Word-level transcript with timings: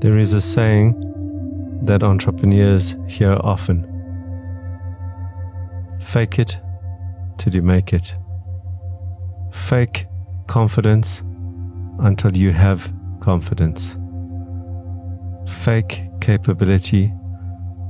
There 0.00 0.18
is 0.18 0.32
a 0.34 0.40
saying 0.40 0.94
that 1.82 2.02
entrepreneurs 2.02 2.96
hear 3.08 3.38
often 3.42 3.92
fake 6.06 6.38
it 6.38 6.58
till 7.36 7.54
you 7.54 7.62
make 7.62 7.92
it. 7.92 8.14
Fake 9.52 10.06
confidence 10.46 11.22
until 11.98 12.36
you 12.36 12.52
have 12.52 12.92
confidence. 13.20 13.98
Fake 15.64 16.08
capability 16.20 17.12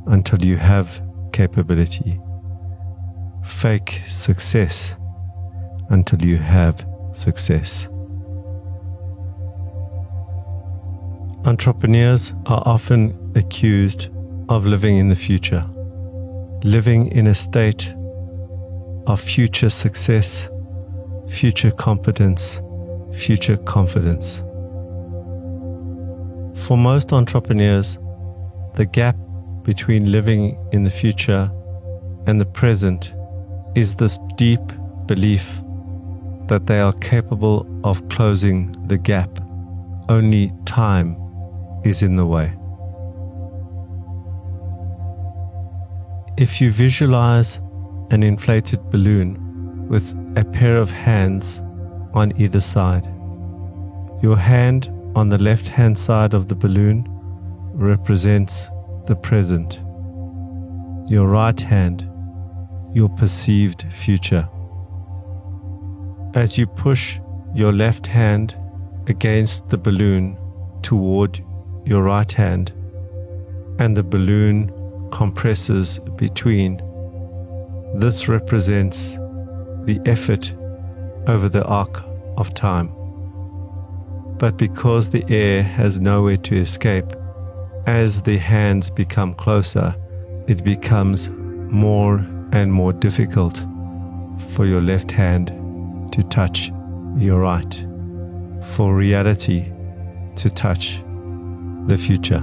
until 0.07 0.43
you 0.43 0.57
have 0.57 1.01
capability. 1.33 2.21
Fake 3.45 4.01
success 4.09 4.97
until 5.91 6.23
you 6.23 6.39
have 6.39 6.87
success. 7.13 7.89
Entrepreneurs 11.47 12.33
are 12.47 12.61
often 12.67 13.33
accused 13.37 14.09
of 14.49 14.67
living 14.67 14.99
in 14.99 15.09
the 15.09 15.15
future, 15.15 15.65
living 16.65 17.07
in 17.13 17.29
a 17.29 17.37
state 17.37 17.95
of 19.07 19.21
future 19.21 19.71
success, 19.71 20.51
future 21.29 21.71
competence, 21.71 22.61
future 23.13 23.57
confidence. 23.59 24.39
For 26.67 26.77
most 26.77 27.13
entrepreneurs, 27.13 27.97
the 28.75 28.85
gap 28.85 29.17
between 29.63 30.11
living 30.11 30.59
in 30.73 30.83
the 30.83 30.91
future 30.91 31.49
and 32.27 32.41
the 32.41 32.45
present 32.45 33.15
is 33.77 33.95
this 33.95 34.19
deep 34.37 34.63
belief 35.07 35.61
that 36.49 36.67
they 36.67 36.81
are 36.81 36.95
capable 36.95 37.65
of 37.85 38.09
closing 38.09 38.73
the 38.89 38.99
gap. 38.99 39.31
Only 40.09 40.53
time 40.65 41.26
is 41.87 42.03
in 42.03 42.17
the 42.17 42.27
way. 42.27 42.53
If 46.37 46.61
you 46.61 46.71
visualize 46.71 47.61
an 48.11 48.23
inflated 48.23 48.91
balloon 48.91 49.89
with 49.89 50.13
a 50.37 50.45
pair 50.45 50.77
of 50.77 50.91
hands 50.91 51.63
on 52.13 52.33
either 52.41 52.61
side, 52.61 53.05
your 54.23 54.37
hand 54.37 54.91
on 55.15 55.29
the 55.29 55.39
left 55.39 55.69
hand 55.69 55.97
side 55.97 56.35
of 56.35 56.49
the 56.49 56.55
balloon 56.55 57.07
represents 57.73 58.69
the 59.07 59.17
present, 59.17 59.81
your 61.09 61.29
right 61.29 61.61
hand, 61.61 62.09
your 62.93 63.09
perceived 63.11 63.87
future. 63.93 64.49
As 66.35 66.59
you 66.59 66.67
push 66.67 67.19
your 67.55 67.73
left 67.73 68.07
hand 68.07 68.57
against 69.07 69.69
the 69.69 69.79
balloon 69.79 70.37
toward 70.83 71.43
your 71.87 72.03
right 72.03 72.31
hand, 72.31 72.73
and 73.79 73.97
the 73.97 74.03
balloon 74.03 74.71
compresses 75.13 75.99
between. 76.17 76.83
This 77.95 78.29
represents 78.29 79.15
the 79.85 80.01
effort 80.05 80.53
over 81.27 81.49
the 81.49 81.65
arc 81.65 82.03
of 82.37 82.53
time. 82.55 82.93
But 84.39 84.59
because 84.59 85.11
the 85.11 85.25
air 85.29 85.63
has 85.63 86.01
nowhere 86.01 86.37
to 86.39 86.57
escape, 86.57 87.07
as 87.87 88.23
the 88.23 88.37
hands 88.37 88.91
become 88.91 89.35
closer, 89.35 89.95
it 90.49 90.63
becomes 90.65 91.31
more 91.31 92.19
and 92.53 92.73
more 92.73 92.93
difficult 92.93 93.65
for 94.51 94.67
your 94.67 94.83
left 94.83 95.11
hand 95.11 95.49
to 96.13 96.23
touch 96.25 96.71
your 97.17 97.41
right, 97.41 97.87
for 98.75 98.95
reality 98.95 99.73
to 100.37 100.51
touch 100.51 101.03
the 101.87 101.97
future. 101.97 102.41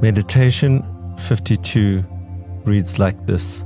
Meditation 0.00 0.84
52 1.18 2.04
reads 2.64 2.98
like 2.98 3.26
this 3.26 3.64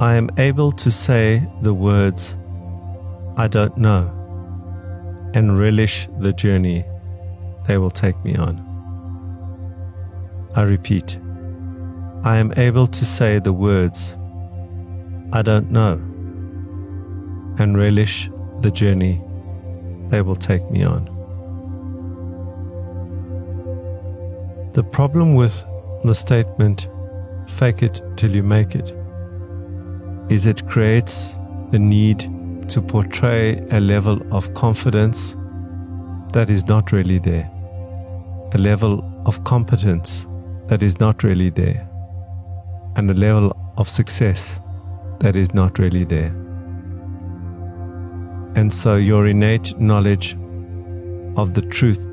I 0.00 0.14
am 0.14 0.28
able 0.36 0.72
to 0.72 0.90
say 0.90 1.46
the 1.62 1.72
words, 1.72 2.36
I 3.36 3.48
don't 3.48 3.76
know, 3.78 4.10
and 5.32 5.58
relish 5.58 6.06
the 6.18 6.32
journey 6.32 6.84
they 7.66 7.78
will 7.78 7.90
take 7.90 8.22
me 8.24 8.36
on. 8.36 8.60
I 10.54 10.62
repeat, 10.62 11.18
I 12.24 12.36
am 12.36 12.52
able 12.58 12.86
to 12.88 13.04
say 13.04 13.38
the 13.38 13.52
words, 13.54 14.16
I 15.32 15.40
don't 15.40 15.70
know, 15.70 15.94
and 17.58 17.78
relish 17.78 18.28
the 18.60 18.70
journey 18.70 19.22
they 20.10 20.22
will 20.22 20.36
take 20.36 20.68
me 20.70 20.84
on. 20.84 21.10
The 24.74 24.82
problem 24.82 25.34
with 25.34 25.64
the 26.04 26.14
statement, 26.14 26.88
fake 27.46 27.82
it 27.82 28.02
till 28.16 28.34
you 28.34 28.42
make 28.42 28.74
it, 28.74 28.92
is 30.28 30.46
it 30.46 30.66
creates 30.66 31.34
the 31.70 31.78
need 31.78 32.28
to 32.68 32.82
portray 32.82 33.64
a 33.70 33.80
level 33.80 34.20
of 34.34 34.52
confidence 34.54 35.36
that 36.32 36.50
is 36.50 36.66
not 36.66 36.92
really 36.92 37.18
there, 37.18 37.48
a 38.52 38.58
level 38.58 39.04
of 39.26 39.44
competence 39.44 40.26
that 40.68 40.82
is 40.82 40.98
not 40.98 41.22
really 41.22 41.50
there, 41.50 41.88
and 42.96 43.10
a 43.10 43.14
level 43.14 43.56
of 43.76 43.88
success 43.88 44.58
that 45.20 45.36
is 45.36 45.54
not 45.54 45.78
really 45.78 46.04
there. 46.04 46.34
And 48.56 48.72
so 48.72 48.96
your 48.96 49.26
innate 49.26 49.78
knowledge 49.80 50.36
of 51.36 51.54
the 51.54 51.62
truth 51.62 52.08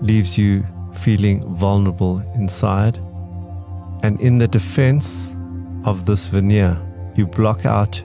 leaves 0.00 0.36
you 0.36 0.66
feeling 0.92 1.42
vulnerable 1.54 2.18
inside. 2.34 2.98
And 4.02 4.20
in 4.20 4.38
the 4.38 4.48
defense 4.48 5.34
of 5.84 6.06
this 6.06 6.26
veneer, 6.26 6.80
you 7.14 7.26
block 7.26 7.64
out 7.64 8.02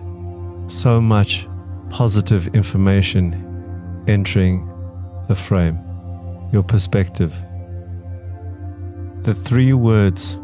so 0.67 1.01
much 1.01 1.47
positive 1.89 2.47
information 2.49 3.33
entering 4.07 4.65
the 5.27 5.35
frame, 5.35 5.79
your 6.51 6.63
perspective. 6.63 7.33
The 9.23 9.33
three 9.33 9.73
words, 9.73 10.39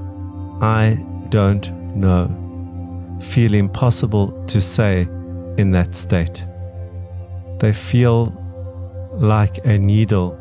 I 0.62 0.98
don't 1.30 1.72
know, 1.96 2.28
feel 3.22 3.54
impossible 3.54 4.46
to 4.48 4.60
say 4.60 5.08
in 5.58 5.72
that 5.72 5.96
state. 5.96 6.46
They 7.66 7.74
feel 7.74 8.32
like 9.14 9.58
a 9.66 9.76
needle 9.80 10.38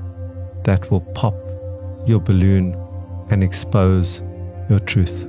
that 0.64 0.90
will 0.90 1.00
pop 1.14 1.34
your 2.04 2.20
balloon 2.20 2.76
and 3.30 3.42
expose 3.42 4.20
your 4.68 4.80
truth. 4.80 5.26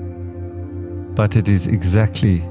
But 1.16 1.38
it 1.38 1.48
is 1.48 1.68
exactly 1.68 2.44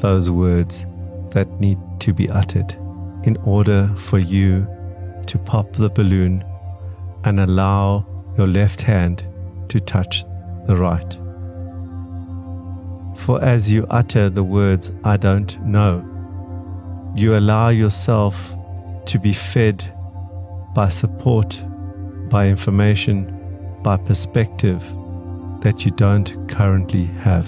those 0.00 0.28
words 0.28 0.86
that 1.30 1.48
need 1.60 1.78
to 2.00 2.12
be 2.12 2.28
uttered 2.30 2.72
in 3.22 3.36
order 3.44 3.88
for 3.96 4.18
you 4.18 4.66
to 5.28 5.38
pop 5.38 5.72
the 5.74 5.90
balloon 5.90 6.44
and 7.22 7.38
allow 7.38 8.04
your 8.36 8.48
left 8.48 8.82
hand 8.82 9.24
to 9.68 9.78
touch 9.78 10.24
the 10.66 10.74
right. 10.74 11.12
For 13.20 13.40
as 13.40 13.70
you 13.70 13.86
utter 13.88 14.28
the 14.28 14.42
words, 14.42 14.90
I 15.04 15.16
don't 15.16 15.64
know, 15.64 16.04
you 17.14 17.36
allow 17.36 17.68
yourself 17.68 18.56
to 19.10 19.18
be 19.18 19.32
fed 19.32 19.92
by 20.72 20.88
support, 20.88 21.60
by 22.28 22.46
information, 22.46 23.26
by 23.82 23.96
perspective 23.96 24.80
that 25.62 25.84
you 25.84 25.90
don't 25.90 26.48
currently 26.48 27.06
have. 27.06 27.44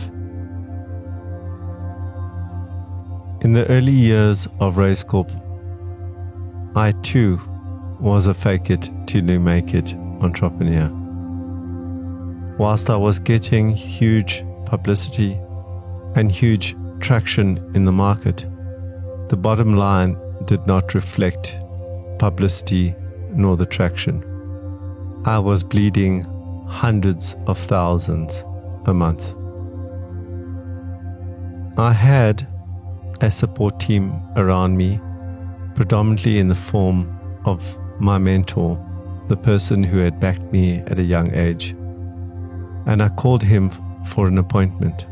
In 3.42 3.52
the 3.52 3.64
early 3.68 3.92
years 3.92 4.48
of 4.58 4.76
Race 4.76 5.04
Corp, 5.04 5.30
I 6.74 6.90
too 7.02 7.40
was 8.00 8.26
a 8.26 8.34
fake 8.34 8.68
it 8.68 8.90
till 9.06 9.30
you 9.30 9.38
make 9.38 9.72
it 9.72 9.94
entrepreneur. 10.20 10.90
Whilst 12.58 12.90
I 12.90 12.96
was 12.96 13.20
getting 13.20 13.70
huge 13.70 14.44
publicity 14.66 15.38
and 16.16 16.32
huge 16.32 16.74
traction 16.98 17.58
in 17.76 17.84
the 17.84 17.92
market, 17.92 18.46
the 19.28 19.36
bottom 19.36 19.76
line 19.76 20.16
did 20.46 20.66
not 20.66 20.94
reflect 20.94 21.58
publicity 22.18 22.94
nor 23.34 23.56
the 23.56 23.66
traction. 23.66 24.22
I 25.24 25.38
was 25.38 25.62
bleeding 25.62 26.24
hundreds 26.66 27.36
of 27.46 27.58
thousands 27.58 28.44
a 28.86 28.94
month. 28.94 29.34
I 31.78 31.92
had 31.92 32.46
a 33.20 33.30
support 33.30 33.78
team 33.80 34.20
around 34.36 34.76
me, 34.76 35.00
predominantly 35.74 36.38
in 36.38 36.48
the 36.48 36.54
form 36.54 37.18
of 37.44 37.78
my 38.00 38.18
mentor, 38.18 38.78
the 39.28 39.36
person 39.36 39.82
who 39.82 39.98
had 39.98 40.20
backed 40.20 40.52
me 40.52 40.78
at 40.88 40.98
a 40.98 41.04
young 41.04 41.32
age. 41.34 41.70
And 42.86 43.02
I 43.02 43.08
called 43.10 43.42
him 43.42 43.70
for 44.06 44.26
an 44.26 44.38
appointment. 44.38 45.06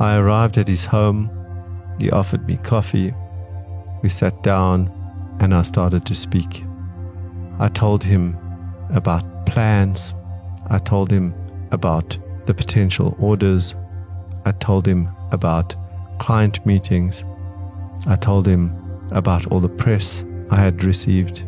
I 0.00 0.16
arrived 0.16 0.58
at 0.58 0.68
his 0.68 0.84
home. 0.84 1.30
He 1.98 2.10
offered 2.10 2.46
me 2.46 2.58
coffee 2.58 3.14
we 4.02 4.08
sat 4.08 4.42
down 4.42 4.90
and 5.40 5.54
I 5.54 5.62
started 5.62 6.04
to 6.06 6.14
speak. 6.14 6.64
I 7.58 7.68
told 7.68 8.02
him 8.02 8.36
about 8.90 9.46
plans. 9.46 10.12
I 10.68 10.78
told 10.78 11.10
him 11.10 11.34
about 11.70 12.18
the 12.46 12.54
potential 12.54 13.16
orders. 13.18 13.74
I 14.44 14.52
told 14.52 14.86
him 14.86 15.08
about 15.30 15.74
client 16.18 16.64
meetings. 16.66 17.24
I 18.06 18.16
told 18.16 18.46
him 18.46 18.76
about 19.12 19.46
all 19.46 19.60
the 19.60 19.68
press 19.68 20.24
I 20.50 20.56
had 20.56 20.84
received. 20.84 21.38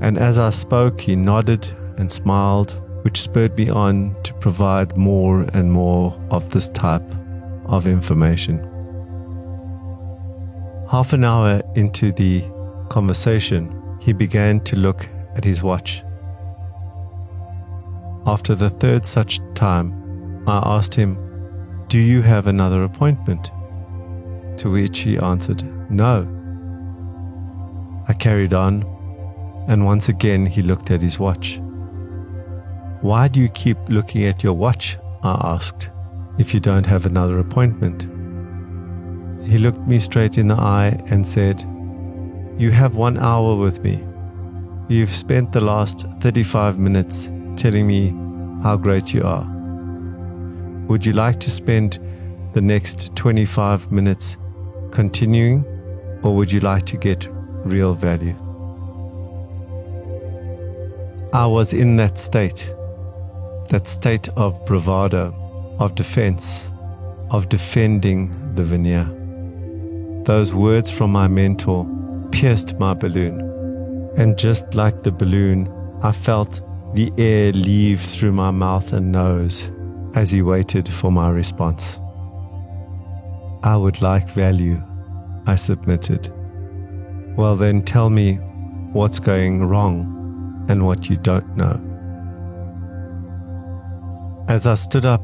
And 0.00 0.18
as 0.18 0.38
I 0.38 0.50
spoke, 0.50 1.00
he 1.00 1.16
nodded 1.16 1.66
and 1.96 2.12
smiled, 2.12 2.82
which 3.02 3.22
spurred 3.22 3.56
me 3.56 3.70
on 3.70 4.14
to 4.24 4.34
provide 4.34 4.96
more 4.96 5.42
and 5.54 5.72
more 5.72 6.18
of 6.30 6.50
this 6.50 6.68
type 6.68 7.10
of 7.64 7.86
information. 7.86 8.75
Half 10.88 11.12
an 11.12 11.24
hour 11.24 11.62
into 11.74 12.12
the 12.12 12.44
conversation, 12.90 13.98
he 14.00 14.12
began 14.12 14.60
to 14.60 14.76
look 14.76 15.08
at 15.34 15.42
his 15.42 15.60
watch. 15.60 16.04
After 18.24 18.54
the 18.54 18.70
third 18.70 19.04
such 19.04 19.40
time, 19.54 20.44
I 20.46 20.62
asked 20.64 20.94
him, 20.94 21.18
Do 21.88 21.98
you 21.98 22.22
have 22.22 22.46
another 22.46 22.84
appointment? 22.84 23.50
To 24.58 24.70
which 24.70 25.00
he 25.00 25.18
answered, 25.18 25.64
No. 25.90 26.28
I 28.06 28.12
carried 28.12 28.54
on, 28.54 28.84
and 29.66 29.86
once 29.86 30.08
again 30.08 30.46
he 30.46 30.62
looked 30.62 30.92
at 30.92 31.02
his 31.02 31.18
watch. 31.18 31.60
Why 33.00 33.26
do 33.26 33.40
you 33.40 33.48
keep 33.48 33.78
looking 33.88 34.24
at 34.24 34.44
your 34.44 34.54
watch? 34.54 34.98
I 35.24 35.36
asked, 35.42 35.90
if 36.38 36.54
you 36.54 36.60
don't 36.60 36.86
have 36.86 37.06
another 37.06 37.40
appointment. 37.40 38.08
He 39.46 39.58
looked 39.58 39.86
me 39.86 40.00
straight 40.00 40.38
in 40.38 40.48
the 40.48 40.56
eye 40.56 41.00
and 41.06 41.24
said, 41.24 41.60
You 42.58 42.72
have 42.72 42.96
one 42.96 43.16
hour 43.16 43.54
with 43.54 43.80
me. 43.80 44.04
You've 44.88 45.12
spent 45.12 45.52
the 45.52 45.60
last 45.60 46.04
35 46.18 46.80
minutes 46.80 47.30
telling 47.54 47.86
me 47.86 48.10
how 48.64 48.76
great 48.76 49.14
you 49.14 49.22
are. 49.22 49.46
Would 50.88 51.04
you 51.04 51.12
like 51.12 51.38
to 51.40 51.50
spend 51.50 52.00
the 52.54 52.60
next 52.60 53.14
25 53.14 53.92
minutes 53.92 54.36
continuing, 54.90 55.64
or 56.24 56.34
would 56.34 56.50
you 56.50 56.58
like 56.58 56.84
to 56.86 56.96
get 56.96 57.28
real 57.64 57.94
value? 57.94 58.34
I 61.32 61.46
was 61.46 61.72
in 61.72 61.96
that 61.96 62.18
state, 62.18 62.68
that 63.68 63.86
state 63.86 64.28
of 64.30 64.64
bravado, 64.66 65.34
of 65.78 65.94
defense, 65.94 66.72
of 67.30 67.48
defending 67.48 68.32
the 68.56 68.64
veneer. 68.64 69.15
Those 70.26 70.52
words 70.52 70.90
from 70.90 71.12
my 71.12 71.28
mentor 71.28 71.86
pierced 72.32 72.80
my 72.80 72.94
balloon, 72.94 73.40
and 74.16 74.36
just 74.36 74.74
like 74.74 75.04
the 75.04 75.12
balloon, 75.12 75.72
I 76.02 76.10
felt 76.10 76.60
the 76.94 77.12
air 77.16 77.52
leave 77.52 78.00
through 78.00 78.32
my 78.32 78.50
mouth 78.50 78.92
and 78.92 79.12
nose 79.12 79.70
as 80.16 80.32
he 80.32 80.42
waited 80.42 80.88
for 80.88 81.12
my 81.12 81.30
response. 81.30 82.00
I 83.62 83.76
would 83.76 84.02
like 84.02 84.28
value, 84.30 84.82
I 85.46 85.54
submitted. 85.54 86.32
Well, 87.36 87.54
then 87.54 87.82
tell 87.82 88.10
me 88.10 88.34
what's 88.92 89.20
going 89.20 89.62
wrong 89.62 90.66
and 90.68 90.84
what 90.84 91.08
you 91.08 91.18
don't 91.18 91.56
know. 91.56 91.80
As 94.48 94.66
I 94.66 94.74
stood 94.74 95.04
up 95.04 95.22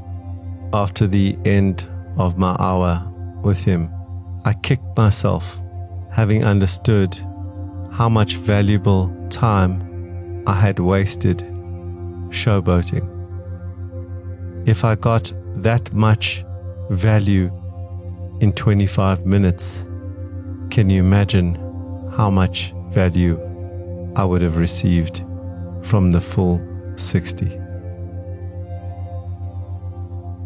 after 0.72 1.08
the 1.08 1.37
end 1.44 1.88
of 2.19 2.38
my 2.38 2.54
hour 2.60 3.04
with 3.43 3.64
him, 3.64 3.93
I 4.44 4.55
kicked 4.55 4.97
myself, 4.97 5.61
having 6.11 6.44
understood 6.44 7.15
how 7.93 8.09
much 8.09 8.37
valuable 8.37 9.15
time 9.31 10.43
I 10.49 10.55
had 10.55 10.81
wasted 10.81 11.39
showboating. 12.31 13.09
If 14.67 14.85
I 14.85 14.97
got 14.97 15.33
that 15.62 15.93
much 15.93 16.44
value 16.91 17.53
in 18.41 18.53
25 18.53 19.25
minutes, 19.27 19.85
can 20.71 20.91
you 20.91 20.99
imagine 20.99 21.55
how 22.17 22.29
much 22.29 22.75
value 22.88 23.38
I 24.17 24.25
would 24.25 24.43
have 24.43 24.56
received 24.56 25.23
from 25.83 26.11
the 26.11 26.21
full 26.21 26.61
60? 26.97 27.61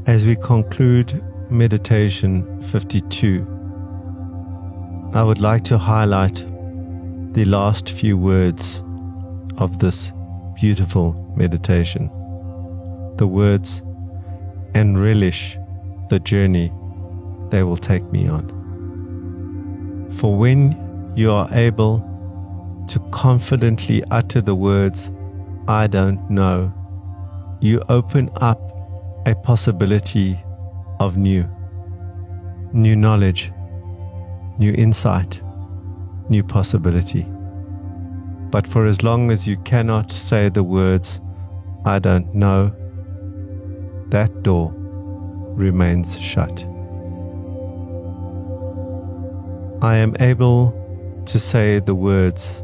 As 0.06 0.26
we 0.26 0.37
conclude 0.37 1.25
meditation 1.50 2.60
52, 2.60 3.55
I 5.14 5.22
would 5.22 5.40
like 5.40 5.62
to 5.64 5.78
highlight 5.78 6.44
the 7.32 7.44
last 7.44 7.90
few 7.90 8.16
words 8.18 8.82
of 9.58 9.78
this 9.78 10.12
beautiful 10.54 11.12
meditation. 11.36 12.10
The 13.16 13.26
words, 13.26 13.82
and 14.74 14.98
relish 14.98 15.56
the 16.10 16.18
journey 16.18 16.70
they 17.50 17.62
will 17.62 17.78
take 17.78 18.04
me 18.12 18.28
on. 18.28 18.52
For 20.18 20.36
when 20.36 21.12
you 21.16 21.30
are 21.30 21.48
able 21.52 22.00
to 22.88 23.00
confidently 23.10 24.04
utter 24.10 24.40
the 24.40 24.54
words, 24.54 25.10
I 25.66 25.86
don't 25.86 26.30
know, 26.30 26.72
you 27.60 27.82
open 27.88 28.30
up 28.36 28.60
a 29.26 29.34
possibility 29.34 30.38
of 31.00 31.16
new, 31.16 31.48
new 32.72 32.96
knowledge, 32.96 33.50
new 34.58 34.72
insight, 34.72 35.40
new 36.28 36.42
possibility. 36.42 37.26
But 38.50 38.66
for 38.66 38.86
as 38.86 39.02
long 39.02 39.30
as 39.30 39.46
you 39.46 39.56
cannot 39.58 40.10
say 40.10 40.48
the 40.48 40.62
words, 40.62 41.20
I 41.84 41.98
don't 41.98 42.34
know, 42.34 42.72
that 44.08 44.42
door 44.42 44.72
remains 45.56 46.18
shut. 46.18 46.64
I 49.82 49.96
am 49.96 50.16
able 50.20 50.72
to 51.26 51.38
say 51.38 51.80
the 51.80 51.94
words, 51.94 52.62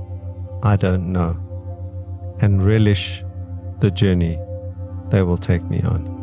I 0.63 0.77
don't 0.77 1.13
know, 1.13 1.37
and 2.41 2.65
relish 2.65 3.23
the 3.81 3.91
journey 3.91 4.39
they 5.11 5.23
will 5.23 5.37
take 5.37 5.63
me 5.65 5.83
on. 5.83 6.22